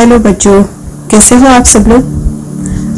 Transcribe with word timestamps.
Hello 0.00 0.18
बच्चों। 0.18 0.62
कैसे 1.10 1.36
हो 1.38 1.46
आप 1.46 1.64
सब 1.70 1.88
लोग? 1.88 2.04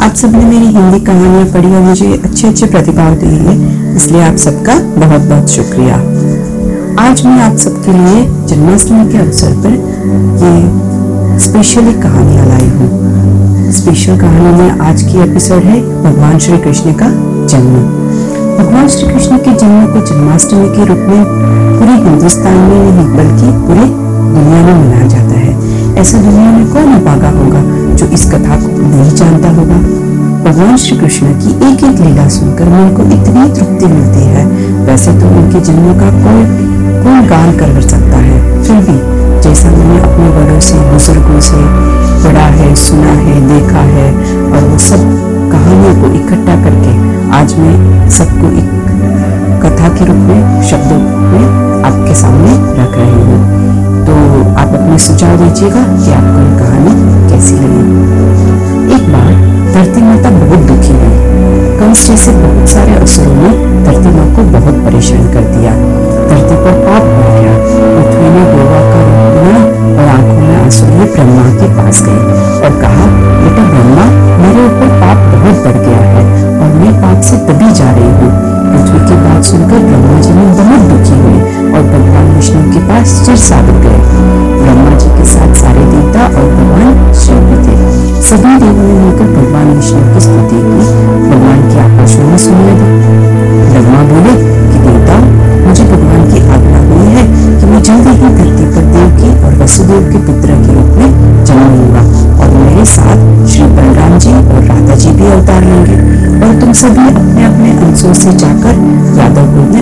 आप 0.02 0.14
सबने 0.16 0.44
मेरी 0.44 0.66
हिंदी 0.66 1.00
कहानियाँ 1.06 1.46
पढ़ी 1.52 1.72
और 1.74 1.80
मुझे 1.82 2.10
अच्छे 2.18 2.48
अच्छे 2.48 2.66
प्रतिभाव 2.66 3.14
दिए 3.14 3.38
हैं, 3.38 3.96
इसलिए 3.96 4.20
आप 4.22 4.36
सबका 4.36 4.74
बहुत 4.98 5.22
बहुत 5.22 5.48
शुक्रिया। 5.50 5.96
आज 7.04 7.24
मैं 7.26 7.40
आप 7.42 7.56
सबके 7.64 7.92
लिए 7.94 8.22
जन्माष्टमी 8.46 9.10
के 9.12 9.18
अवसर 9.18 9.56
पर 9.64 9.74
ये 10.44 11.38
स्पेशल 11.46 11.92
कहानियाँ 12.02 12.46
लाई 12.46 12.68
हूँ। 12.68 13.72
स्पेशल 13.72 14.20
कहानी 14.20 14.52
में 14.60 14.80
आज 14.80 15.02
की 15.02 15.22
एपिसोड 15.22 15.64
है 15.64 15.80
भगवान 16.04 16.38
श्री 16.38 16.58
कृष्ण 16.58 16.92
का 17.02 17.08
जन्म। 17.46 17.74
भगवान 18.58 18.88
श्री 18.88 19.12
कृष्ण 19.12 19.38
के 19.38 19.54
जन्म 19.54 19.86
को 19.92 20.06
जन्माष्टमी 20.06 20.68
के 20.76 20.86
रूप 20.86 21.08
में 21.08 21.24
पूरे 21.24 21.98
हिंदुस्तान 22.04 22.56
में 22.58 22.78
नहीं, 22.80 23.08
बल्कि 23.16 23.52
पूरे 23.66 23.88
दुनिया 23.88 24.62
में 24.62 24.74
मनाया 24.74 25.06
जाता 25.08 25.34
है। 25.34 25.41
ऐसा 26.02 26.18
दुनिया 26.18 26.50
में 26.52 26.66
कौन 26.66 26.92
अभागा 26.92 27.28
होगा 27.30 27.60
जो 27.96 28.06
इस 28.14 28.24
कथा 28.30 28.56
को 28.60 28.68
नहीं 28.78 29.10
जानता 29.16 29.50
होगा? 29.58 29.76
भगवान 30.44 30.76
श्री 30.76 30.96
कृष्ण 30.98 31.26
की 31.42 31.50
एक 31.66 31.84
एक 31.84 32.00
लीला 32.00 32.26
सुनकर 32.28 32.68
मन 32.68 32.88
को 32.96 33.02
इतनी 33.16 33.44
तृप्ति 33.54 33.86
मिलती 33.86 34.24
है। 34.30 34.44
वैसे 34.86 35.12
तो 35.20 35.28
उनके 35.36 35.60
जन्म 35.60 35.92
का 36.00 36.10
कोई 36.24 36.42
कोई 37.04 37.28
गान 37.28 37.52
कर 37.58 37.80
सकता 37.80 38.24
है। 38.24 38.40
फिर 38.64 38.82
भी 38.88 38.98
जैसा 39.42 39.70
मैंने 39.70 40.00
अपने 40.00 40.28
बड़ों 40.30 40.58
से, 40.60 40.80
बुज़ुर्गों 40.90 41.40
से 41.40 41.62
पढ़ा 42.24 42.48
है, 42.58 42.74
सुना 42.86 43.14
है, 43.22 43.40
देखा 43.48 43.86
है, 43.94 44.10
और 44.50 44.68
वो 44.68 44.78
सब 44.88 45.08
कहानियों 45.52 45.94
को 46.02 46.14
इकट्ठा 46.14 46.62
करके 46.64 46.98
आज 47.38 47.58
मैं 47.58 48.10
सबको 48.18 48.54
एक 48.58 48.78
कथा 49.64 49.96
के 49.96 50.04
रूप 50.04 50.28
में, 50.28 50.62
शब्दों 50.70 50.98
में 50.98 51.82
आपके 51.84 52.14
सामने 52.14 52.54
रख 52.82 52.98
रही 52.98 53.22
हूँ। 53.22 53.61
तो 54.12 54.18
आप 54.60 54.72
अपने 54.74 54.98
सुझाव 54.98 55.36
दीजिएगा 55.36 55.82
कि 55.82 56.10
आपको 56.12 56.40
ये 56.40 56.56
कहानी 56.58 56.90
कैसी 57.28 57.54
लगी। 57.54 57.84
एक 58.96 59.04
बार 59.12 59.30
धरती 59.74 60.02
माता 60.02 60.30
बहुत 60.30 60.66
दुखी 60.68 60.92
हुई। 60.92 61.14
कंस 61.78 62.06
जैसे 62.06 62.32
बहुत 62.32 62.68
सारे 62.68 62.94
असुरों 62.94 63.36
ने 63.36 63.52
धरती 63.84 64.10
माँ 64.16 64.26
को 64.36 64.42
बहुत 64.58 64.76
परेशान 64.84 65.24
कर 65.32 65.44
दिया। 65.54 65.72
धरती 66.28 66.56
पर 66.64 66.74
पाप 66.84 67.08
हो 67.14 67.24
गया। 67.38 67.54
पृथ्वी 67.94 68.28
ने 68.34 68.44
गोवा 68.52 68.82
का 68.90 69.00
रूप 69.06 69.24
बना 69.36 69.56
और 69.96 70.08
आँखों 70.08 70.36
में 70.40 70.64
आँसू 70.64 70.86
लिए 70.86 71.08
ब्रह्मा 71.14 71.46
के 71.62 71.68
पास 71.76 72.02
गए 72.02 72.20
और 72.64 72.80
कहा, 72.82 73.06
बेटा 73.40 73.64
ब्रह्मा, 73.70 74.06
मेरे 74.42 74.66
ऊपर 74.66 74.88
पाप 75.00 75.18
बहुत 75.32 75.64
बढ़ 75.64 75.80
गया 75.86 76.04
है 76.12 76.24
और 76.60 76.70
मैं 76.74 76.92
पाप 77.02 77.20
से 77.22 77.36
तभी 77.48 77.72
जा 77.72 77.90
रही 77.90 78.12
हूँ। 78.20 78.30
पृथ्वी 78.72 79.00
की 79.08 79.16
बात 79.24 79.42
सुनकर 79.44 79.78
ब्रह्मा 79.88 80.20
जी 80.20 80.32
ने 80.32 80.46
बहुत 80.52 80.71
विष्णु 82.42 82.60
के 82.72 82.80
पास 82.86 83.10
चिर 83.26 83.36
साबित 83.38 83.76
गए। 83.82 83.98
ब्रह्मा 84.60 84.92
जी 85.00 85.10
के 85.16 85.24
साथ 85.32 85.52
सारे 85.56 85.82
देवता 85.90 86.22
और 86.38 86.48
भगवान 86.54 87.12
शिव 87.14 87.36
भी 87.48 87.58
थे। 87.66 87.74
सभी 88.22 88.54
देवों 88.62 88.86
ने 88.86 88.94
मिलकर 88.94 89.28
भगवान 89.34 89.68
विष्णु 89.74 90.00
की 90.14 90.20
स्तुति 90.20 90.62
की। 90.62 90.80
भगवान 91.28 91.60
की 91.68 91.78
आकाशवाणी 91.82 92.38
सुनाई 92.44 92.74
दी 92.80 92.88
ब्रह्मा 93.68 94.00
बोले, 94.08 94.34
कि 94.72 94.78
देवता, 94.86 95.18
मुझे 95.66 95.84
भगवान 95.92 96.24
की 96.32 96.40
आज्ञा 96.56 96.80
हुई 96.88 97.06
है 97.14 97.24
कि 97.60 97.66
मैं 97.66 97.82
जल्द 97.82 98.08
ही 98.08 98.32
धरती 98.38 98.66
पर 98.74 98.90
देव 98.96 99.14
की 99.20 99.30
और 99.44 99.54
वसुदेव 99.62 100.10
के 100.12 100.24
पुत्र 100.26 100.58
के 100.64 100.74
रूप 100.74 100.98
में 100.98 101.44
जन्म 101.44 101.70
लूँगा 101.76 102.02
और 102.42 102.50
मेरे 102.56 102.84
साथ 102.94 103.46
श्री 103.52 103.70
बलराम 103.78 104.18
जी 104.18 104.32
और 104.32 104.64
राधा 104.64 104.96
जी 104.96 105.14
भी 105.20 105.30
अवतार 105.30 105.62
लेंगे। 105.62 106.00
और 106.42 106.60
तुम 106.60 106.72
सभी 106.82 107.06
अपने 107.14 107.44
अपने 107.44 107.70
अंशों 107.86 108.14
से 108.24 108.36
जाकर 108.36 108.84
यादव 109.18 109.56
में 109.72 109.81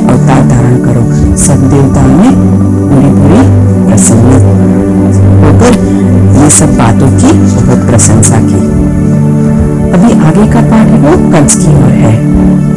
सब 6.51 6.67
बातों 6.67 7.09
की 7.19 7.33
बहुत 7.33 7.87
प्रशंसा 7.87 8.37
की। 8.37 8.61
अभी 9.91 10.13
आगे 10.27 10.53
का 10.53 10.61
पाठ 10.61 10.87
है 10.87 10.99
वो 11.01 11.31
कंस 11.31 11.57
की 11.57 11.75
ओर 11.75 11.91
है। 11.91 12.13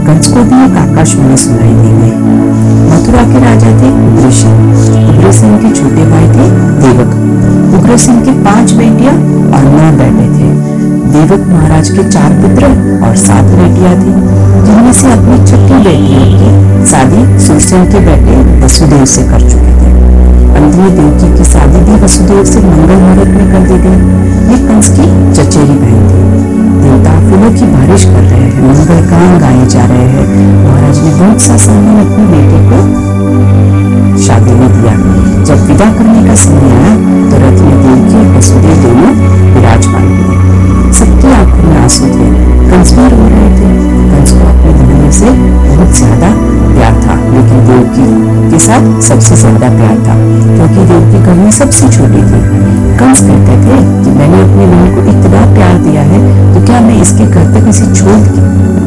कंस 0.06 0.28
को 0.28 0.36
भी 0.36 0.66
एक 0.66 0.78
आकाश 0.78 0.90
आकाशवाणी 0.90 1.38
सुनाई 1.38 1.74
दी 1.74 1.90
गई 1.90 2.12
मथुरा 2.90 3.24
के 3.24 3.40
राजा 3.46 3.68
थे 3.68 3.90
उग्रसेन। 4.08 4.54
उग्रसेन 5.10 5.58
के 5.58 5.72
छोटे 5.76 6.06
भाई 6.06 6.28
थे 6.28 6.50
देवक। 6.82 7.16
उग्रसेन 7.80 8.22
के 8.22 8.32
पाँच 8.32 8.72
बेटियाँ 8.72 9.14
और 9.54 9.64
नौ 9.64 9.98
बेटे 9.98 10.28
थे। 10.34 10.50
देवक 11.12 11.48
महाराज 11.48 11.90
के 11.90 12.04
चार 12.04 12.30
पुत्र 12.32 12.66
और 13.06 13.16
सात 13.16 13.46
बेटियाँ 13.46 13.96
थी। 13.96 14.14
जिनमें 14.66 14.94
से 14.94 15.12
अपनी 15.12 15.38
छठी 15.48 15.84
बेटियों 15.84 16.26
की 16.34 16.86
शादी 16.86 17.40
सुरसेन 17.40 17.86
के 17.86 18.00
बेटे 18.00 18.66
वसुदेव 18.66 19.06
से 19.06 19.24
कर 19.24 19.50
चुके 19.52 19.73
अंधवी 20.74 20.90
देवकी 20.92 21.28
की 21.38 21.44
शादी 21.46 21.80
भी 21.88 21.96
वसुदेव 22.04 22.44
से 22.44 22.60
मंगल 22.60 23.02
मुहूर्त 23.02 23.32
में 23.32 23.50
कर 23.50 23.66
दी 23.68 23.76
गई। 23.82 23.98
ये 24.50 24.58
कंस 24.68 24.88
की 24.96 25.06
चचेरी 25.34 25.76
बहन 25.82 26.08
थी। 26.10 26.22
देवता 26.82 27.14
फूलों 27.26 27.52
की 27.58 27.66
बारिश 27.74 28.06
कर 28.06 28.24
रहे 28.24 28.40
हैं, 28.40 28.64
मंगल 28.64 29.02
गान 29.12 29.38
गाए 29.44 29.68
जा 29.74 29.86
रहे 29.86 30.08
हैं। 30.14 30.26
महाराज 30.64 31.04
ने 31.04 31.12
बहुत 31.20 31.42
सा 31.42 31.58
सम्मान 31.66 32.00
अपने 32.06 32.26
बेटे 32.32 32.60
को 32.70 32.80
शादी 34.26 34.56
में 34.62 34.68
दिया। 34.74 34.96
जब 35.44 35.66
विदा 35.68 35.92
करने 35.94 36.28
का 36.28 36.36
समय 36.42 36.76
आया 36.80 36.96
तो 37.30 37.44
रथ 37.46 37.62
में 37.62 37.78
देवकी 37.84 38.18
और 38.18 38.36
वसुदेव 38.38 38.84
दोनों 38.84 39.14
विराजमान 39.54 40.12
हुए। 40.18 40.92
सबकी 41.00 41.34
आँखों 41.34 41.70
में 41.70 41.78
आँसू 41.84 42.14
थे। 42.16 42.32
कंस 42.72 42.98
भी 42.98 43.10
रो 43.14 43.28
रहे 43.30 43.50
थे। 43.60 43.72
कंस 44.10 44.32
को 44.32 44.50
अपने 44.50 44.74
धनुष 44.82 45.22
से 45.22 45.32
बहुत 45.70 45.96
ज़्यादा 45.98 46.36
प्यार 46.74 47.02
था, 47.06 47.22
लेकिन 47.32 47.66
देवकी 47.68 48.23
के 48.54 48.60
साथ 48.60 48.88
सबसे 49.02 49.36
ज़्यादा 49.36 49.68
प्यार 49.76 49.96
था, 50.06 50.16
क्योंकि 50.48 50.82
देवती 50.90 51.22
घर 51.22 51.34
में 51.36 51.52
सबसे 51.52 51.88
छोटी 51.94 52.20
थी। 52.24 52.42
कंस 53.00 53.22
कहते 53.22 53.56
थे 53.62 53.78
कि 54.04 54.12
मैंने 54.18 54.42
अपनी 54.42 54.66
बहन 54.72 54.94
को 54.96 55.06
इतना 55.12 55.40
प्यार 55.54 55.78
दिया 55.86 56.02
है 56.10 56.20
तो 56.54 56.62
क्या 56.66 56.82
मैं 56.82 57.00
इसके 57.02 57.26
घर 57.26 57.48
तक 57.54 57.70
इसे 57.70 57.86
छोड़ 57.96 58.20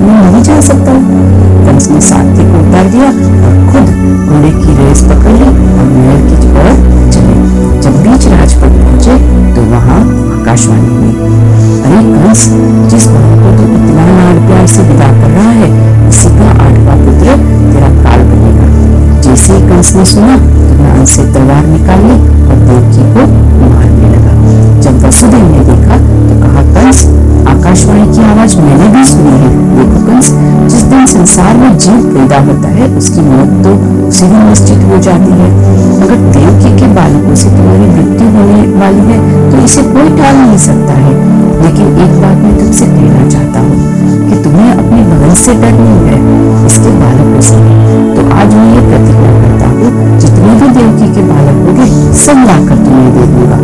नहीं 0.03 0.43
जा 0.44 0.60
सकता? 0.69 0.94
कंस 1.66 1.91
ने 1.91 2.00
साथी 2.10 2.47
को 2.53 2.60
उतार 2.60 2.91
दिया 2.94 3.09
और 3.43 3.59
खुद 3.72 3.91
घोड़े 4.28 4.50
की 4.60 4.75
ने 19.96 20.04
सुना 20.04 20.36
तो 20.36 20.74
ध्यान 20.76 21.04
से 21.06 21.22
तलवार 21.34 21.66
निकाल 21.66 22.00
ली 22.00 22.16
और 22.46 22.58
देवकी 22.66 23.04
को 23.12 23.22
मारने 23.68 24.08
लगा। 24.08 24.32
जब 24.80 24.98
वसुदेव 25.04 25.44
ने 25.52 25.60
देखा 25.68 25.96
तो 25.98 26.34
कहा, 26.40 26.62
कंस, 26.74 27.00
आकाशवाणी 27.48 28.06
की 28.14 28.24
आवाज़ 28.24 28.56
मैंने 28.58 28.88
भी 28.94 29.04
सुनी 29.04 29.32
है। 29.42 29.48
देखो 29.76 30.00
कंस, 30.06 30.28
जिस 30.72 30.82
दिन 30.90 31.06
संसार 31.06 31.56
में 31.56 31.78
जीव 31.78 32.02
पैदा 32.14 32.40
होता 32.48 32.68
है, 32.68 32.88
उसकी 32.96 33.20
मौत 33.20 33.56
तो 33.64 33.72
उसी 34.08 34.26
दिन 34.26 34.44
निश्चित 34.48 34.84
हो 34.90 34.98
जाती 35.08 35.40
है। 35.40 35.48
अगर 36.02 36.28
देवकी 36.36 36.76
के 36.80 36.92
बालकों 36.94 37.34
से 37.34 37.48
तुम्हारी 37.48 37.88
मृत्यु 37.94 38.28
होने 38.36 38.60
वाली 38.76 39.06
है 39.10 39.50
तो 39.50 39.64
इसे 39.64 39.82
कोई 39.88 40.08
टाल 40.18 40.36
नहीं 40.36 40.58
सकता 40.66 41.00
है। 41.00 41.14
लेकिन 41.62 41.98
एक 42.04 42.20
बात 42.22 42.36
मैं 42.44 42.56
तुमसे 42.58 42.86
कहना 42.86 43.28
चाहता 43.28 43.60
हूँ, 43.60 44.28
कि 44.28 44.44
तुम्हें 44.44 44.70
अपनी 44.70 45.02
बहन 45.10 45.34
से 45.44 45.54
डर 45.54 45.72
नहीं 45.80 46.00
है। 46.06 46.66
इसके 46.66 46.90
बालकों 47.00 47.40
से। 47.50 47.64
तो 48.16 48.30
आज 48.34 48.54
मैं 48.54 48.72
ये 48.74 48.80
प्रतिज्ञा 48.88 49.45
जितने 50.20 50.54
भी 50.60 50.69
देवकी 50.76 51.08
के 51.14 51.22
बालक 51.30 51.58
होंगे 51.66 51.86
सब 52.22 52.44
लाकर 52.48 52.84
तुम्हें 52.84 53.10
दे 53.16 53.26
दूँगा 53.32 53.58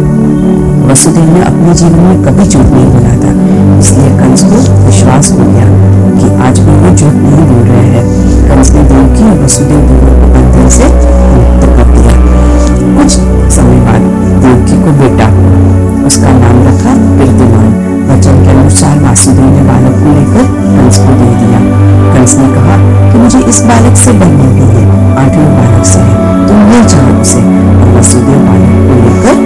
वसुदेव 0.90 1.28
ने 1.34 1.42
अपने 1.44 1.74
जीवन 1.74 2.00
में 2.06 2.22
कभी 2.24 2.44
झूठ 2.48 2.66
नहीं 2.72 2.86
बोला 2.92 3.14
था। 3.22 3.32
इसलिए 3.78 4.10
कंस 4.18 4.42
को 4.44 4.56
विश्वास 4.86 5.30
हो 5.32 5.44
गया 5.44 5.66
कि 6.18 6.26
आज 6.46 6.58
भी 6.66 6.74
वो 6.82 6.94
झूठ 6.96 7.14
नहीं 7.22 7.44
बोल 7.50 7.62
रहे 7.68 7.86
हैं 7.92 8.04
कंस 8.48 8.70
ने 8.74 8.82
देवकी 8.90 9.24
और 9.30 9.38
वसुदेव 9.44 9.80
दोनों 9.90 10.16
को 10.20 10.32
बंधन 10.34 10.68
से 10.76 10.88
मुक्त 11.34 11.66
कर 11.76 11.86
दिया 11.94 12.14
कुछ 12.98 13.10
समय 13.56 13.80
बाद 13.86 14.10
देवकी 14.44 14.82
को 14.84 14.96
बेटा 15.02 15.28
उसका 16.06 16.32
नाम 16.38 16.62
रखा 16.68 16.94
कीर्तिमान 17.18 17.70
वचन 18.10 18.44
के 18.44 18.50
अनुसार 18.58 18.98
वासुदेव 19.04 19.50
ने 19.56 19.62
बालक 19.70 20.00
को 20.02 20.16
लेकर 20.18 20.50
कंस 20.62 20.98
को 20.98 21.14
दे 21.20 21.30
दिया 21.42 21.60
कंस 22.14 22.36
ने 22.38 22.48
कहा 22.54 22.76
कि 23.12 23.18
मुझे 23.18 23.44
इस 23.54 23.62
बालक 23.70 23.96
से 24.04 24.12
बनने 24.22 24.52
के 24.58 24.72
लिए 24.72 24.84
आठवें 25.22 25.56
बालक 25.56 25.84
से 25.86 26.11
तुम 26.72 26.80
ले 26.80 26.88
जाओ 26.88 27.20
उसे। 27.20 27.38
और 27.38 27.88
वसुदेव 27.98 28.38
बालक 28.48 28.76
को 28.88 28.94
लेकर 29.04 29.36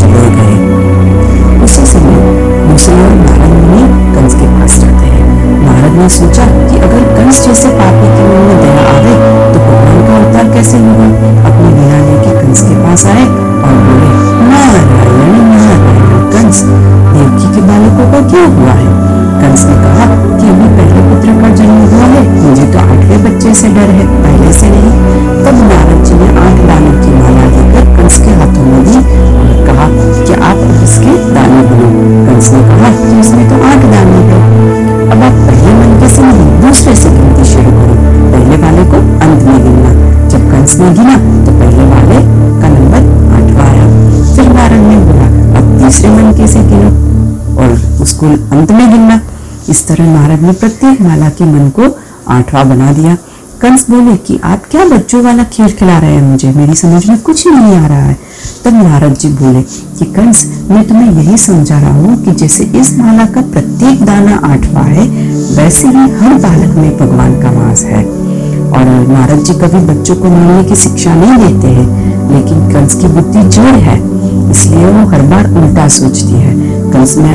चले 0.00 0.26
गए। 0.34 1.64
उसी 1.64 1.86
समय 1.86 2.18
दूसरी 2.68 2.94
ओर 2.94 3.14
नारद 3.20 3.54
मुनि 3.54 3.82
कंस 4.14 4.34
के 4.34 4.46
पास 4.46 4.78
जाते 4.80 5.06
हैं। 5.06 5.24
नारद 5.64 5.98
ने 5.98 6.08
सोचा 6.08 6.44
कि 6.68 6.76
अगर 6.78 7.02
कंस 7.16 7.46
जैसे 7.46 7.68
पापी 7.68 8.08
के 8.16 8.22
मन 8.22 8.44
में 8.46 8.58
दया 8.60 8.84
आवे 8.90 9.14
तो 9.52 9.58
भगवान 9.58 9.98
का 10.06 10.16
अवतार 10.16 10.52
कैसे 10.54 10.78
होगा? 10.78 11.08
अपनी 11.48 11.72
दया 11.72 11.98
लेके 12.06 12.30
कंस 12.40 12.62
के 12.62 12.74
पास 12.76 13.06
आए 13.06 13.26
और 13.26 13.74
बोले, 13.86 14.10
नारायण 14.50 15.42
नारायण 15.56 16.30
कंस, 16.34 16.62
देवकी 17.12 17.54
के 17.54 17.66
बालकों 17.66 18.06
का 18.12 18.28
क्यों 18.30 18.46
हुआ 18.54 18.78
है? 18.82 18.88
कंस 19.40 19.64
ने 19.64 19.74
कहा 19.74 20.06
कि 20.38 20.48
अभी 20.48 20.68
पहले 20.76 21.00
पुत्र 21.08 21.40
का 21.42 21.54
जन्म 21.54 21.82
हुआ 21.90 22.06
है। 22.14 22.24
मुझे 22.40 22.66
तो 22.66 22.78
आठवें 22.78 23.24
बच्चे 23.24 23.54
से 23.54 23.68
डर 23.68 23.90
है, 23.98 24.06
पहले 24.22 24.52
से 24.52 24.70
नहीं। 24.70 24.94
तब 25.44 25.54
ने 25.54 25.85
मनके 46.16 46.46
से 46.46 46.60
गिनो 46.62 46.90
और 47.56 48.02
उसको 48.02 48.26
अंत 48.26 48.72
में 48.72 48.90
गिनना। 48.90 49.20
इस 49.68 49.88
तरह 49.88 50.04
नारद 50.04 50.42
ने 50.42 50.52
प्रत्येक 50.52 51.00
माला 51.00 51.28
के 51.28 51.44
मन 51.44 51.70
को 51.70 51.96
आठवां 52.28 52.68
बना 52.68 52.92
दिया। 52.92 53.16
कंस 53.62 53.90
बोले 53.90 54.16
कि 54.16 54.40
आप 54.44 54.62
क्या 54.70 54.84
बच्चों 54.84 55.22
वाला 55.22 55.44
खेल 55.44 55.68
खिला 55.68 55.98
रहे 55.98 56.14
हैं 56.14 56.22
मुझे? 56.22 56.52
मेरी 56.52 56.74
समझ 56.74 57.08
में 57.08 57.18
कुछ 57.18 57.46
नहीं 57.46 57.76
आ 57.76 57.86
रहा 57.86 57.98
है। 57.98 58.16
तब 58.64 58.72
नारद 58.72 59.14
जी 59.14 59.28
बोले 59.28 59.62
कि 59.62 60.04
कंस, 60.04 60.66
मैं 60.70 60.88
तुम्हें 60.88 61.12
यही 61.12 61.38
समझा 61.38 61.78
रहा 61.80 61.94
हूँ 61.94 62.24
कि 62.24 62.32
जैसे 62.32 62.64
इस 62.64 62.98
माला 62.98 63.24
का 63.24 63.40
प्रत्येक 63.40 64.04
दाना 64.04 64.36
आठवा 64.44 64.80
है, 64.80 65.08
वैसे 65.56 65.88
ही 65.88 65.94
हर 65.94 66.34
बालक 66.34 66.76
में 66.76 66.96
भगवान 66.98 67.42
का 67.42 67.50
वास 67.50 67.84
है। 67.84 68.04
और 68.66 69.08
नारद 69.08 69.38
जी 69.38 69.52
कभी 69.52 69.86
बच्चों 69.86 70.16
को 70.16 70.24
मिलने 70.24 70.64
की 70.64 70.76
शिक्षा 70.76 71.14
नहीं 71.14 71.38
देते 71.38 71.68
हैं, 71.68 71.86
लेकिन 72.32 72.72
कंस 72.72 72.94
की 72.94 73.06
बुद्धि 73.06 73.48
जड़ 73.48 73.62
है। 73.62 74.15
इसलिए 74.50 74.86
वो 74.86 75.06
हर 75.10 75.22
बार 75.30 75.50
उल्टा 75.58 75.86
सोचती 75.94 76.32
है। 76.34 76.54
कंस 76.92 77.16
ने 77.18 77.34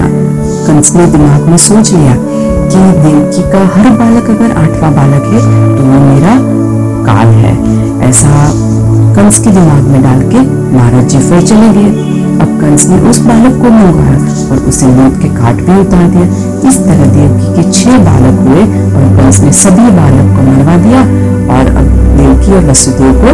कंस 0.67 0.93
ने 0.95 1.05
दिमाग 1.11 1.47
में 1.49 1.57
सोच 1.59 1.91
लिया 1.93 2.15
कि 2.15 2.81
देवकी 3.03 3.41
का 3.51 3.65
हर 3.75 3.89
बालक 3.97 4.29
अगर 4.29 4.55
आठवां 4.57 4.93
बालक 4.95 5.25
है 5.33 5.41
तो 5.77 5.83
वो 5.83 5.99
मेरा 6.01 6.35
काल 7.05 7.33
है। 7.35 7.53
ऐसा 8.09 8.31
कंस 9.15 9.39
के 9.39 9.51
दिमाग 9.51 9.87
में 9.87 10.01
डाल 10.03 10.21
के 10.31 10.41
नारद 10.77 11.07
जी 11.09 11.19
फिर 11.19 11.41
चले 11.41 11.69
गए। 11.73 12.09
अब 12.41 12.57
कंस 12.61 12.87
ने 12.89 12.99
उस 13.09 13.19
बालक 13.25 13.57
को 13.61 13.69
मंगवाया 13.71 14.15
और 14.51 14.63
उसे 14.69 14.87
लूट 14.87 15.21
के 15.21 15.29
काट 15.35 15.55
भी 15.65 15.79
उतार 15.79 16.07
दिया। 16.09 16.25
इस 16.69 16.77
तरह 16.85 17.05
देवकी 17.15 17.53
के 17.55 17.71
छह 17.71 17.97
बालक 18.05 18.39
हुए 18.47 18.61
और 18.61 19.07
कंस 19.17 19.39
ने 19.43 19.51
सभी 19.59 19.89
बालक 19.97 20.35
को 20.35 20.49
मरवा 20.49 20.77
दिया 20.85 21.01
और 21.55 21.75
अब 21.75 21.89
देवकी 22.17 22.53
और 22.53 22.69
वसुदेव 22.69 23.21
को 23.23 23.33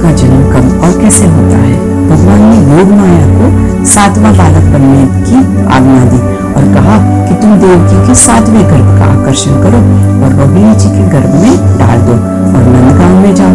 का 0.00 0.10
जन्म 0.16 0.42
कब 0.50 0.84
और 0.84 0.92
कैसे 1.00 1.26
होता 1.26 1.56
है? 1.58 1.74
भगवान 2.08 2.40
ने 2.42 2.58
योग 2.70 2.92
माया 2.92 3.24
को 3.30 3.84
सातवां 3.86 4.32
बालक 4.36 4.64
बनने 4.72 5.02
की 5.26 5.38
आज्ञा 5.76 6.04
दी 6.10 6.20
और 6.50 6.68
कहा 6.74 6.96
कि 7.26 7.34
तुम 7.42 7.50
देवकी 7.60 7.98
के 8.06 8.14
सातवें 8.20 8.62
गर्भ 8.70 8.88
का 8.98 9.06
आकर्षण 9.06 9.60
करो 9.62 9.80
और 10.24 10.34
रोहिणी 10.38 10.74
जी 10.74 10.88
के 10.90 11.08
गर्भ 11.08 11.34
में 11.42 11.56
डाल 11.78 11.98
दो 12.06 12.12
और 12.12 12.62
नंदगांव 12.68 13.18
में 13.22 13.34
जाओ 13.34 13.54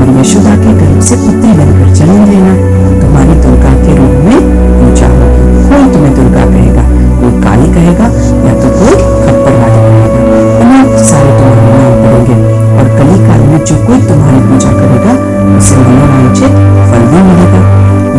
और 0.00 0.10
यशोदा 0.20 0.54
के 0.56 0.72
गर्भ 0.80 1.00
से 1.08 1.16
पुत्री 1.16 1.52
बनकर 1.58 1.92
जन्म 2.00 2.24
लेना। 2.30 2.54
तुम्हारी 3.00 3.34
दुर्गा 3.42 3.74
के 3.84 3.96
रूप 3.96 4.16
में 4.24 4.40
पूजा 4.78 5.12
होगी। 5.12 5.42
कोई 5.68 5.92
तुम्हें 5.92 6.14
दुर्गा 6.14 6.44
कहेगा, 6.46 6.84
कोई 7.20 7.42
काली 7.42 7.68
कहेगा 7.74 8.06
या 8.46 8.54
तो 8.62 8.72
कोई 8.80 8.96
खप्पर 9.22 9.54
वाली 9.60 9.80
कहेगा। 9.84 11.04
सारे 11.04 11.30
तुम्हारे 11.38 11.62
नाम 11.70 11.94
पड़ेंगे 12.02 12.36
और 12.78 12.96
कली 12.98 13.18
काल 13.28 13.46
में 13.48 13.64
जो 13.64 13.76
कोई 13.86 14.02
तुम्हारी 14.08 14.40
पूजा 14.48 14.72
करेगा 14.72 15.32
उसे 15.56 15.76
मनोवांचित 15.76 16.54
फल 16.90 17.02
भी 17.10 17.22
मिलेगा। 17.28 17.62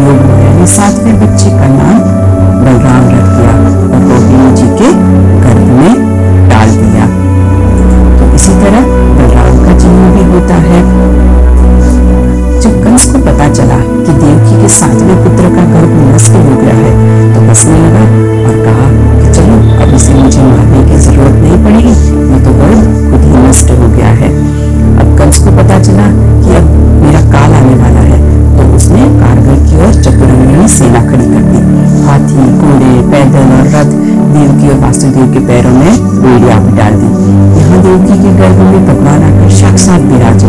योग 0.06 0.66
सातवें 0.76 1.16
बच्चे 1.20 1.50
का 1.50 1.68
नाम 1.70 2.00
बलराम 2.62 3.10
रख 3.10 3.28
देवकी 35.06 35.22
और 35.22 35.34
के 35.34 35.40
पैरों 35.48 35.72
में 35.72 36.22
बेड़िया 36.22 36.60
भी 36.60 36.78
डाल 36.78 36.94
दी। 36.94 37.10
यहाँ 37.60 37.82
देवकी 37.82 38.18
के 38.24 38.32
गर्भ 38.38 38.60
में 38.60 38.86
भगवान 38.88 39.24
आकर 39.24 39.50
साक्षात 39.50 40.02
विराजे। 40.02 40.48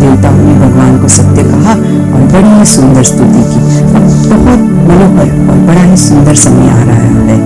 देवताओं 0.00 0.36
ने 0.36 0.54
भगवान 0.54 0.98
को 1.02 1.08
सत्य 1.08 1.42
कहा 1.42 1.72
और 2.14 2.20
बड़ी 2.32 2.58
ही 2.58 2.64
सुंदर 2.64 3.02
स्तुति 3.02 3.42
की। 3.42 3.60
अब 3.88 4.02
बहुत 4.30 4.60
मनोहर 4.88 5.50
और 5.50 5.58
बड़ा 5.66 5.82
ही 5.82 5.96
सुंदर 5.96 6.34
समय 6.34 6.68
आ 6.68 6.82
रहा 6.82 7.08
है। 7.26 7.38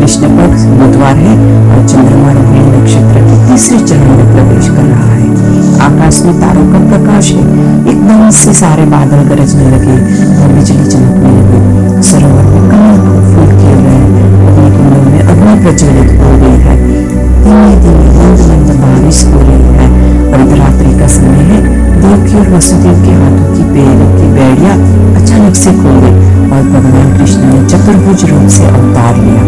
कृष्ण 0.00 0.28
पक्ष 0.28 0.62
बुधवार 0.62 1.16
है 1.16 1.34
और 1.68 1.88
चंद्रमा 1.88 2.32
रोहिणी 2.32 2.76
नक्षत्र 2.76 3.20
के 3.20 3.48
तीसरे 3.48 3.78
चरण 3.78 4.16
में 4.16 4.32
प्रवेश 4.34 4.68
कर 4.68 4.84
रहा 4.84 5.12
है। 5.12 5.24
आकाश 5.80 6.22
में 6.22 6.40
तारों 6.40 6.66
का 6.72 6.78
प्रकाश 6.88 7.30
है। 7.30 7.44
एकदम 7.88 8.30
से 8.30 8.52
सारे 8.52 8.84
बादल 8.84 9.28
गरजने 9.28 9.70
लगे 9.70 9.96
और 10.42 10.52
बिजली 10.52 10.86
चमकने 10.86 11.30
लगी। 11.30 12.02
सरोवर 12.02 12.42
में 12.42 12.70
कमल 12.70 12.95
प्रज्वलित 15.66 16.10
हो 16.16 16.28
गई 16.40 16.58
है 16.64 16.74
धीमे 17.44 17.70
धीमे 17.84 18.10
मंद 18.10 18.42
मंद 18.42 18.68
बारिश 18.80 19.22
हो 19.26 19.38
रही 19.38 19.70
है 19.78 19.86
और 20.28 20.52
रात्रि 20.58 20.92
का 20.98 21.06
समय 21.14 21.40
है 21.46 21.56
देवकी 21.96 22.36
और 22.36 22.50
वसुदेव 22.50 23.00
के 23.00 23.14
हाथों 23.14 23.48
की 23.48 23.64
पैरों 23.70 24.06
की 24.12 24.28
बेड़िया 24.36 24.74
अचानक 25.20 25.56
से 25.62 25.72
खुल 25.78 25.98
गई 26.04 26.30
और 26.48 26.62
भगवान 26.68 27.10
कृष्ण 27.16 27.42
ने 27.44 27.64
चतुर्भुज 27.66 28.24
रूप 28.30 28.46
से 28.58 28.66
अवतार 28.68 29.16
लिया 29.16 29.42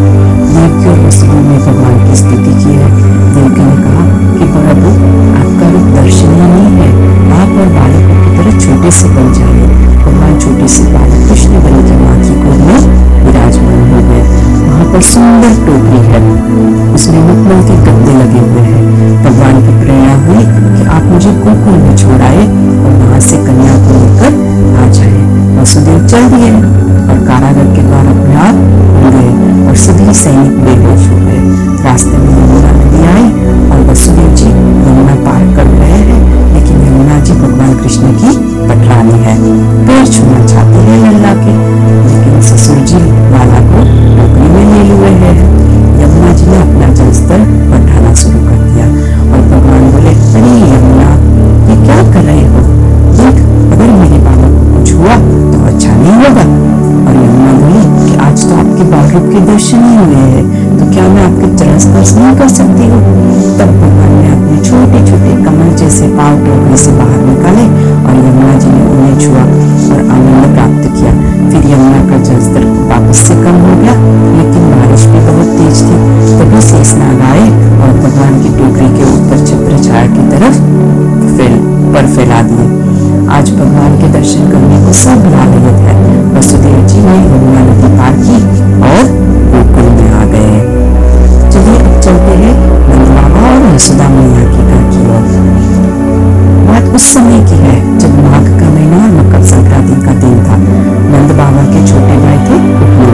देवकी 0.48 0.88
और 0.88 0.98
वसुदेव 1.06 1.46
ने 1.50 1.58
भगवान 1.66 2.02
की 2.02 2.16
स्तुति 2.22 2.56
की 2.56 2.74
है 2.74 2.90
देवकी 3.36 3.68
ने 3.68 3.76
कहा 3.78 4.08
कि 4.32 4.50
प्रभु 4.56 4.96
आपका 5.36 5.70
रूप 5.70 5.86
दर्शनीय 5.94 6.48
नहीं 6.48 6.74
है 6.80 6.90
आप 7.38 7.54
और 7.58 7.72
बालकों 7.78 8.18
की 8.18 8.36
तरह 8.36 8.58
छोटे 8.58 8.90
से 8.98 9.14
बन 9.14 9.32
जाए 9.38 9.70
भगवान 10.02 10.38
छोटे 10.40 10.68
से 10.76 10.92
बालक 10.92 11.17
पर 14.98 15.04
सुंदर 15.04 15.52
टोकरी 15.66 15.98
है। 16.04 16.20
उसमें 16.94 17.18
मखमल 17.26 17.60
के 17.66 17.74
गद्दे 17.82 18.14
लगे 18.14 18.40
हुए 18.46 18.62
हैं। 18.62 18.80
भगवान 19.24 19.60
की 19.66 19.74
प्रेरणा 19.82 20.14
हुई 20.24 20.42
कि 20.76 20.86
आप 20.94 21.04
मुझे 21.10 21.34
गोकुल 21.34 21.76
में 21.82 21.94
छोड़ाए 21.96 22.40
और 22.40 22.96
वहाँ 23.02 23.20
से 23.28 23.36
कन्या 23.44 23.76
को 23.84 23.98
लेकर 23.98 24.32
आ 24.78 24.88
जाए। 24.96 25.20
वसुदेव 25.60 26.06
चल 26.06 26.28
दिए 26.32 26.50
और 26.50 27.22
कारागर 27.28 27.70
के 27.76 27.82
द्वार 27.82 28.10
अपने 28.14 28.34
आप 28.46 28.58
गए 29.14 29.68
और 29.68 29.76
सभी 29.84 30.14
सैनिक 30.22 30.58
बेहोश 30.64 31.06
हो 31.10 31.20
गए। 31.26 31.40
रास्ते 31.84 32.18
में 32.18 32.30
यमुना 32.32 32.72
नदी 32.80 33.06
आई 33.14 33.30
और 33.70 33.88
वसुदेव 33.90 34.34
जी 34.34 34.50
यमुना 34.50 35.14
पार 35.24 35.46
कर 35.56 35.74
रहे 35.76 36.02
हैं, 36.10 36.20
लेकिन 36.54 36.86
यमुना 36.88 37.20
जी 37.20 37.40
भगवान 37.44 37.78
कृष्ण 37.78 38.12
की 38.14 38.36
रूप 59.18 59.30
के 59.32 59.40
दर्शन 59.46 59.84
ही 59.84 59.94
हुए 59.96 60.24
हैं 60.32 60.78
तो 60.78 60.84
क्या 60.90 61.06
मैं 61.12 61.22
आपके 61.22 61.46
चरण 61.58 61.78
स्पर्श 61.84 62.12
नहीं 62.14 62.36
कर 62.38 62.48
सकती 62.48 62.84
हूँ? 62.88 63.00
तब 63.58 63.70
भगवान 63.78 64.12
ने 64.14 64.28
अपने 64.32 64.58
छोटे 64.66 65.00
छोटे 65.08 65.32
कमल 65.44 65.72
जैसे 65.78 66.08
पाव 66.18 66.36
टोकरी 66.44 66.76
से 66.82 66.92
बाहर 66.98 67.24
निकाले 67.24 67.64
और 68.02 68.18
यमुना 68.18 68.58
जी 68.58 68.70
ने 68.74 68.84
उन्हें 68.90 69.18
छुआ 69.24 69.42
और 69.94 70.04
आनंद 70.16 70.54
प्राप्त 70.54 70.84
किया। 70.94 71.12
फिर 71.50 71.66
यमुना 71.72 72.02
का 72.10 72.18
जलस्तर 72.28 72.68
वापस 72.90 73.24
से 73.28 73.34
कम 73.42 73.58
हो 73.64 73.74
गया, 73.80 73.96
लेकिन 74.36 74.70
बारिश 74.70 75.06
भी 75.12 75.24
बहुत 75.26 75.50
तेज 75.58 75.82
थी। 75.88 75.98
तभी 76.38 76.60
से 76.68 76.84
स्नान 76.92 77.20
आए 77.30 77.48
और 77.80 77.98
भगवान 78.04 78.40
की 78.42 78.56
टोकरी 78.58 78.88
के 78.98 79.10
ऊपर 79.16 79.46
छत्र 79.46 79.82
छाया 79.88 80.06
की 80.14 80.28
तरफ़ 80.30 80.62
फैल 81.36 81.58
पर 81.94 82.14
फैला 82.16 82.42
दिए। 82.50 82.96
आज 83.28 83.50
भगवान 83.50 83.96
के 84.00 84.08
दर्शन 84.12 84.50
करने 84.50 84.76
को 84.84 84.92
सब 84.98 85.24
लालयत 85.32 85.80
है। 85.86 85.94
वसुदेव 86.34 86.86
जी 86.88 87.00
ने 87.00 87.16
यमुना 87.16 87.60
नदी 87.64 87.88
पार 87.98 88.14
की 88.20 88.36
और 88.88 89.10
गोकुल 89.50 89.90
में 89.96 90.10
आ 90.10 90.24
गए। 90.32 90.54
चलिए 91.50 91.76
अब 91.78 92.00
चलते 92.00 92.36
हैं 92.40 92.54
नंद 92.88 93.08
बाबा 93.08 93.42
और 93.48 93.74
यशोदा 93.74 94.08
मैया 94.08 94.44
की 94.52 94.62
घर 94.68 94.82
की 94.92 95.00
ओर। 95.08 95.24
बात 96.68 96.94
उस 96.94 97.12
समय 97.14 97.38
की 97.50 97.58
है 97.64 97.76
जब 97.98 98.18
माघ 98.24 98.44
का 98.60 98.68
महीना 98.68 99.00
मकर 99.18 99.44
संक्रांति 99.46 100.00
का 100.06 100.12
दिन 100.22 100.36
था। 100.46 100.56
नंद 101.12 101.36
बाबा 101.38 101.62
के 101.72 101.86
छोटे 101.86 102.16
भाई 102.24 102.38
थे 102.48 102.56
उपनंद 102.76 103.07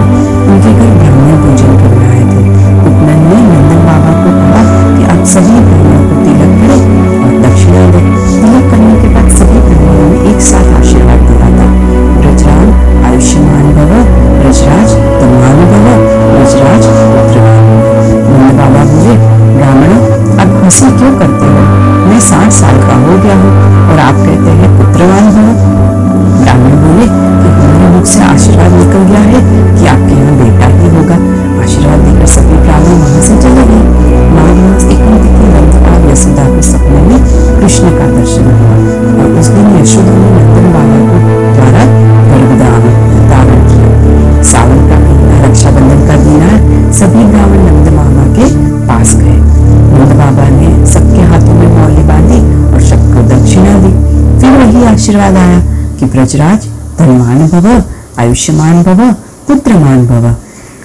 कि 56.04 56.10
ब्रजराज 56.10 56.66
धनवान 56.98 57.46
भव, 57.48 57.82
आयुष्यमान 58.18 58.82
भव, 58.82 59.12
पुत्रमान 59.48 60.06
भव। 60.06 60.26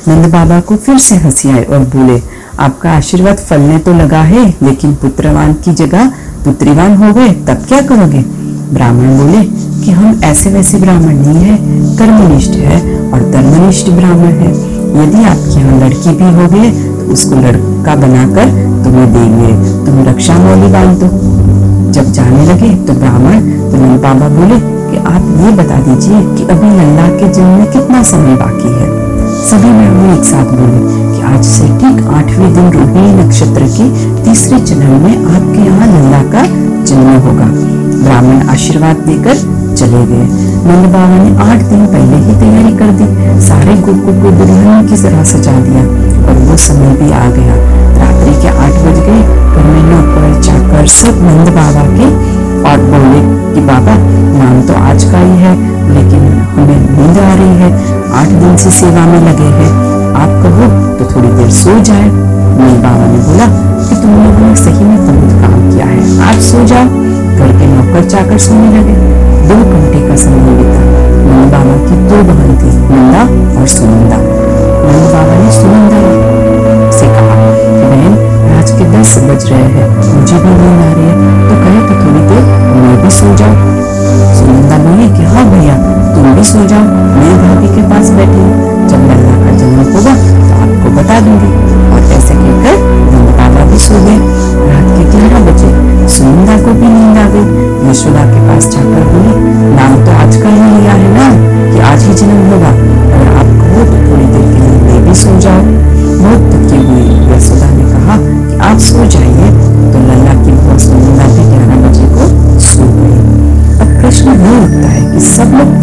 नंद 0.07 0.25
बाबा 0.25 0.59
को 0.59 0.75
फिर 0.75 0.97
से 0.97 1.15
हँसी 1.15 1.49
आई 1.49 1.63
और 1.63 1.79
बोले, 1.79 2.21
आपका 2.59 2.91
आशीर्वाद 2.91 3.37
फलने 3.37 3.77
तो 3.77 3.93
लगा 3.93 4.21
है, 4.21 4.45
लेकिन 4.63 4.95
पुत्रवान 4.95 5.53
की 5.53 5.73
जगह 5.73 6.11
पुत्रीवान 6.45 6.95
हो 6.95 7.13
गए, 7.13 7.29
तब 7.29 7.65
क्या 7.67 7.81
करोगे? 7.81 8.23
ब्राह्मण 8.73 9.17
बोले 9.17 9.43
कि 9.83 9.91
हम 9.91 10.21
ऐसे 10.23 10.49
वैसे 10.49 10.77
ब्राह्मण 10.77 11.15
नहीं 11.15 11.43
है, 11.43 11.57
कर्मनिष्ठ 11.97 12.51
है 12.51 12.79
और 13.11 13.29
धर्मनिष्ठ 13.31 13.89
ब्राह्मण 13.89 14.39
है। 14.39 14.53
यदि 15.03 15.23
आपके 15.23 15.59
यहाँ 15.59 15.79
लड़की 15.79 16.09
भी 16.09 16.31
हो 16.33 16.47
गए 16.47 16.71
तो 16.71 17.11
उसको 17.13 17.35
लड़का 17.35 17.95
बनाकर 17.95 18.49
तुम्हें 18.83 19.13
देंगे। 19.13 19.85
तुम 19.85 20.03
रक्षा 20.03 20.37
मौली 20.37 20.71
बाँध। 20.71 20.99
दो 20.99 21.07
जब 21.91 22.11
जाने 22.11 22.45
लगे 22.45 22.75
तो 22.85 22.93
ब्राह्मण 22.93 23.39
तो 23.71 23.77
बाबा 24.01 24.27
बोले 24.29 24.78
आप 25.09 25.29
ये 25.41 25.51
बता 25.57 25.77
दीजिए 25.83 26.19
कि 26.35 26.43
अभी 26.53 26.69
लल्ला 26.69 27.07
के 27.19 27.27
जन्म 27.33 27.57
में 27.59 27.71
कितना 27.71 28.01
समय 28.09 28.35
बाकी 28.37 28.71
है? 28.73 28.87
सभी 29.45 29.69
ब्राह्मण 29.69 30.13
एक 30.13 30.23
साथ 30.25 30.51
बोले 30.57 30.81
कि 31.13 31.21
आज 31.29 31.43
से 31.45 31.67
ठीक 31.79 32.07
आठवें 32.17 32.53
दिन 32.53 32.69
रोहिणी 32.73 33.13
नक्षत्र 33.21 33.69
के 33.77 33.87
तीसरे 34.23 34.59
चरण 34.65 34.99
में 35.03 35.25
आपके 35.35 35.65
यहाँ 35.65 35.87
लल्ला 35.87 36.21
का 36.33 36.43
जन्म 36.83 37.09
होगा। 37.25 37.47
ब्राह्मण 38.03 38.47
आशीर्वाद 38.49 39.03
देकर 39.07 39.35
चले 39.75 40.05
गए। 40.05 40.25
नंद 40.67 40.85
बाबा 40.93 41.17
ने 41.23 41.35
आठ 41.49 41.63
दिन 41.71 41.85
पहले 41.87 42.17
ही 42.25 42.39
तैयारी 42.39 42.77
कर 42.77 42.91
दी। 42.99 43.39
सारे 43.47 43.75
गोकुल 43.81 44.21
को 44.21 44.31
दुल्हन 44.37 44.87
की 44.87 45.01
तरह 45.03 45.23
सजा 45.33 45.59
दिया 45.59 45.83
और 46.27 46.43
वो 46.45 46.57
समय 46.67 46.95
भी 47.01 47.11
आ 47.11 47.29
गया। 47.37 47.55
रात्रि 47.99 48.41
के 48.41 48.57
आठ 48.65 48.81
बज 48.85 48.99
गए। 48.99 49.21
घर 49.49 49.71
में 49.71 49.83
नौकर 49.83 50.41
चाकर 50.41 50.87
सब 50.95 51.23
नंद 51.23 51.55
बाबा 51.55 51.85
के 51.95 52.37
और 52.65 52.81
बोले 52.83 53.19
कि 53.53 53.61
बाबा 53.61 53.93
नाम 54.39 54.61
तो 54.61 54.73
आज 54.83 55.03
का 55.03 55.19
ही 55.19 55.37
है, 55.37 55.53
लेकिन 55.93 56.27
हमें 56.55 56.79
नींद 56.89 57.17
आ 57.17 57.33
रही 57.33 57.55
है। 57.59 57.69
आठ 58.13 58.27
दिन 58.41 58.55
से 58.57 58.71
सेवा 58.71 59.05
में 59.05 59.19
लगे 59.21 59.49
हैं। 59.57 59.71
आप 60.13 60.29
कहो 60.43 60.67
तो 60.97 61.05
थोड़ी 61.13 61.27
देर 61.27 61.49
सो 61.49 61.79
जाए। 61.79 62.09
मेरे 62.59 62.77
बाबा 62.77 63.05
ने 63.05 63.19
बोला 63.19 63.47
कि 63.89 63.95
तुम 63.95 64.11
लोगों 64.15 64.53
सही 64.55 64.83
में 64.83 64.97
बहुत 64.97 65.41
काम 65.41 65.71
किया 65.71 65.85
है। 65.85 66.29
आज 66.29 66.41
सो 66.41 66.63
जाओ। 66.65 66.85
घर 67.39 67.57
के 67.59 67.67
नौकर 67.67 68.09
चाकर 68.09 68.37
सोने 68.37 68.77
लगे। 68.77 68.95
दो 69.49 69.55
घंटे 69.55 70.07
का 70.07 70.15
समय 70.15 70.57
बीता। 70.57 70.81
नंद 71.29 71.51
बाबा 71.51 71.77
की 71.87 71.95
दो 72.09 72.23
बहन 72.23 72.57
थी, 72.57 72.71
नंदा 72.89 73.59
और 73.59 73.67
सुनंदा। 73.67 74.17
नंद 74.17 75.11
बाबा 75.13 75.43
ने 75.43 75.51
सुनंदा 75.51 76.01
से 76.91 77.07
कहा, 77.07 77.35
बहन 77.81 78.13
राज 78.49 78.71
के 78.71 78.91
दस 78.91 79.17
बज 79.23 79.49
रहे 79.51 79.61
हैं। 79.61 79.87
मुझे 80.15 80.35
भी 80.35 80.49
नींद 80.49 80.81
आ 80.81 80.93
रही 80.93 81.05
है। 81.05 81.38
सो 83.19 83.29
जाऊँ 83.35 83.55
सुनंदा 84.35 84.75
बोली 84.83 85.07
कि 85.15 85.23
हाँ 85.31 85.43
भैया, 85.51 85.73
तुम 86.13 86.27
भी 86.35 86.43
सो 86.49 86.59
जाओ। 86.67 86.83
मैं 87.15 87.31
भाभी 87.39 87.67
के 87.69 87.81
पास 87.89 88.09
बैठी 88.17 88.43
हूँ। 88.43 88.87
जब 88.89 89.01
लल्ला 89.09 89.33
का 89.39 89.55
जन्म 89.59 89.79
होगा 89.87 90.13
तो 90.19 90.53
आपको 90.57 90.91
बता 90.97 91.19
दूँगी। 91.25 91.49
और 91.89 92.05
ऐसे 92.17 92.33
कहकर 92.35 92.77
नंद 93.09 93.33
बाबा 93.39 93.65
भी 93.71 93.79
सो 93.87 93.99
गए। 94.05 94.15
रात 94.69 94.87
के 94.95 95.03
ग्यारह 95.11 95.43
बजे 95.49 95.69
सुनंदा 96.15 96.55
को 96.63 96.77
भी 96.79 96.93
नींद 96.93 97.17
आ 97.17 97.27
गई। 97.33 97.89
यशोदा 97.89 98.23
के 98.31 98.39
पास 98.47 98.69
जाकर 98.75 99.03
बोली, 99.11 99.35
नाम 99.75 99.99
तो 100.05 100.11
आज 100.21 100.41
का 100.41 100.49
ही 100.49 100.71
लिया 100.77 100.93
है 100.93 101.11
ना, 101.17 101.27
कि 101.73 101.79
आज 101.91 102.03
ही 102.03 102.13
जन्म 102.23 102.39
होगा। 102.51 102.71
अगर 102.71 103.35
आप 103.35 103.51
कहो 103.59 103.85
तो 103.91 103.97
थोड़ी 104.07 104.25
देर 104.33 104.47
के 104.53 104.59
लिए 104.63 104.81
मैं 104.87 105.03
भी 105.07 105.15
सो 105.23 105.39
जाओ 105.39 105.61
बहुत 106.23 106.41
थकी 106.53 106.79
हुई 106.87 106.98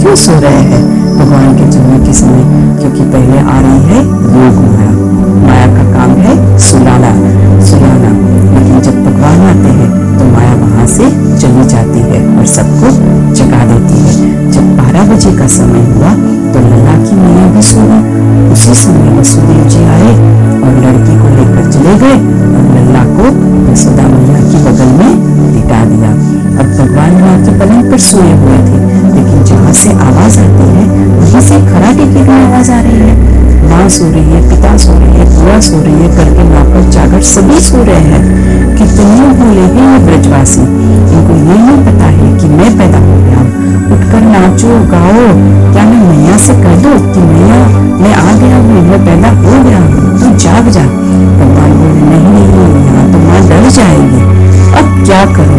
क्यों 0.06 0.16
सो 0.16 0.32
रहे 0.40 0.58
हैं 0.70 0.80
भगवान 1.14 1.56
के 1.58 1.64
जन्म 1.70 2.04
के 2.06 2.12
समय 2.14 2.42
क्योंकि 2.80 3.04
पहले 3.12 3.38
आ 3.38 3.54
रही 3.60 3.80
है 3.86 4.02
योग 4.34 4.58
माया 4.64 4.90
माया 5.46 5.66
का 5.68 5.86
काम 5.94 6.10
है 6.26 6.34
सुलाना। 6.66 7.10
सुलाना, 7.68 8.10
लेकिन 8.52 8.80
जब 8.86 9.00
भगवान 9.06 9.40
आते 9.46 9.72
हैं 9.78 9.88
तो 10.18 10.28
माया 10.34 10.54
वहाँ 10.60 10.86
से 10.94 11.08
चली 11.40 11.64
जाती 11.72 12.04
है 12.12 12.20
और 12.36 12.46
सबको 12.54 12.92
जगा 13.40 13.64
देती 13.72 13.98
है। 14.04 14.52
जब 14.52 14.70
बारह 14.76 15.12
बजे 15.12 15.32
का 15.38 15.46
समय 15.56 15.84
हुआ 15.90 16.14
तो 16.52 16.62
लला 16.68 16.94
की 17.02 17.16
मैया 17.24 17.50
भी 17.56 17.62
सो 17.72 17.88
उसी 18.52 18.74
समय 18.84 19.18
वसुदेव 19.18 19.68
जी 19.74 19.84
आए 19.96 20.14
और 20.60 20.80
लड़की 20.86 21.18
को 21.24 21.34
लेकर 21.34 21.70
चले 21.72 21.98
गए 22.04 22.20
और 22.52 22.70
लल्ला 22.76 23.04
को 23.18 23.25
वहीं 31.46 31.58
से 31.58 31.66
खराटे 31.70 32.04
की 32.12 32.22
भी 32.26 32.34
आवाज़ 32.44 32.70
आ 32.72 32.80
रही 32.80 32.98
है। 32.98 33.14
माँ 33.70 33.88
सो 33.88 34.04
रही 34.12 34.30
है, 34.30 34.40
पिता 34.50 34.76
सो 34.76 34.92
रही 34.92 35.18
है, 35.18 35.24
बुआ 35.34 35.58
सो 35.60 35.80
रही 35.82 36.02
है 36.02 36.08
करके 36.16 36.44
नौकर 36.48 36.90
चाकर 36.92 37.20
सभी 37.28 37.60
सो 37.60 37.82
रहे 37.84 38.00
हैं। 38.10 38.22
कितने 38.78 39.26
भूले 39.38 39.66
हैं 39.74 39.86
ये 39.92 39.98
ब्रजवासी। 40.06 40.60
इनको 40.60 41.36
ये 41.36 41.58
नहीं 41.60 41.78
पता 41.86 42.08
है 42.16 42.28
कि 42.38 42.48
मैं 42.48 42.70
पैदा 42.78 42.98
हो 42.98 43.16
गया 43.26 43.40
उठकर 43.94 44.22
नाचो, 44.32 44.72
गाओ। 44.92 45.26
क्या 45.72 45.84
मैं 45.84 46.00
मैया 46.08 46.36
से 46.46 46.54
कह 46.62 46.74
दो 46.82 46.92
कि 47.12 47.20
मैया 47.30 47.60
मैं 48.02 48.14
आ 48.14 48.32
गया 48.40 48.56
हूँ, 48.56 48.82
मैं 48.88 49.04
पैदा 49.06 49.30
हो 49.38 49.62
गया 49.64 49.78
हूँ? 49.78 50.18
तू 50.18 50.36
जाग 50.44 50.68
जा। 50.68 50.84
भगवान 51.38 51.70
बोले, 51.78 52.02
नहीं 52.10 52.26
नहीं, 52.34 52.68
यहाँ 52.86 53.06
तो 53.12 53.18
माँ 53.28 53.40
डर 53.48 53.70
जाएगी। 53.78 54.20
अब 54.80 55.04
क्या 55.04 55.24
करूँ? 55.36 55.55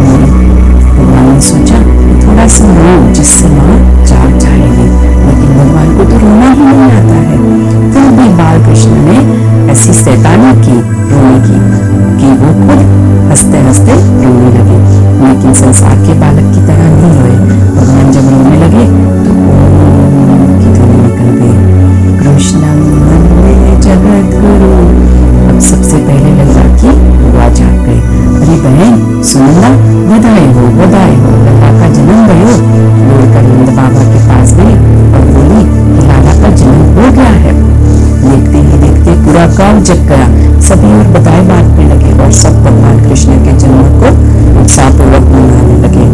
गाँव 39.68 39.80
जग 39.84 39.98
गया, 40.08 40.26
सभी 40.60 40.90
और 40.98 41.08
बधाई 41.14 41.40
बांटने 41.46 41.84
लगे 41.88 42.12
और 42.24 42.30
सब 42.32 42.62
भगवान 42.64 42.98
कृष्ण 43.00 43.34
के 43.44 43.52
जन्म 43.58 43.82
को 44.00 44.12
उत्साहपूर्वक 44.60 45.26
मनाने 45.32 45.76
लगे। 45.82 46.06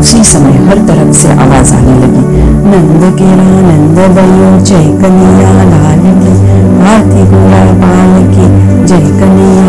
उसी 0.00 0.22
समय 0.24 0.58
हर 0.66 0.82
तरफ़ 0.88 1.12
से 1.20 1.28
आवाज़ 1.44 1.72
आने 1.74 1.94
लगी। 2.02 2.24
नंद 2.68 3.06
केरा 3.18 3.48
नंद 3.68 3.98
भयो 4.18 4.50
जय 4.60 4.84
कनिया 5.00 5.52
लाल 5.70 6.04
की 6.20 6.34
हाथी 6.82 7.24
घोड़ा 7.30 7.64
बाल 7.80 8.14
की, 8.34 8.46
जय 8.86 9.06
कन्या 9.20 9.67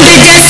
Thank 0.00 0.44
you. 0.44 0.49